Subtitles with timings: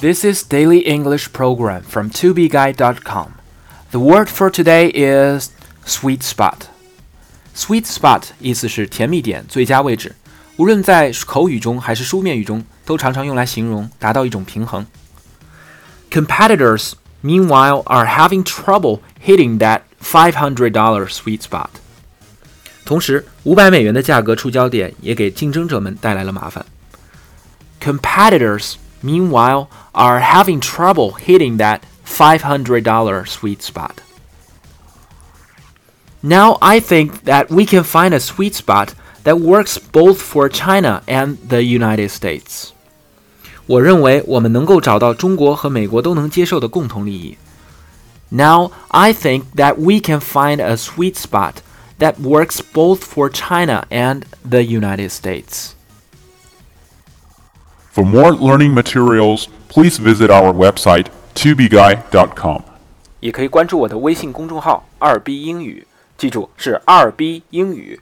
[0.00, 3.34] This is Daily English Program from 2bguy.com.
[3.90, 5.50] The word for today is
[5.84, 6.68] sweet spot.
[7.54, 10.14] Sweet spot 意思是甜蜜点、最佳位置，
[10.56, 14.86] 无论在口语中还是书面语中，都常常用来形容达到一种平衡。
[16.10, 16.92] Competitors,
[17.22, 21.70] meanwhile, are having trouble hitting that $500 sweet spot.
[22.84, 26.64] 同时，五百美元的价格触礁点也给竞争者们带来了麻烦。
[27.80, 34.00] Competitors meanwhile, are having trouble hitting that $500 sweet spot.
[36.22, 38.94] Now I think that we can find a sweet spot
[39.24, 42.72] that works both for China and the United States.
[43.66, 47.36] 我认为我们能够找到中国和美国都能接受的共同利益。
[48.30, 51.56] Now I think that we can find a sweet spot
[51.98, 55.74] that works both for China and the United States.
[57.91, 62.61] For more learning materials, please visit our website 2bguide.com。
[63.19, 65.85] 也可以关注我的微信公众号“二 B 英语”，
[66.17, 67.99] 记住是“二 B 英语”。